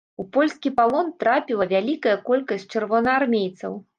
[0.21, 3.81] У польскі палон трапіла вялікая колькасць чырвонаармейцаў.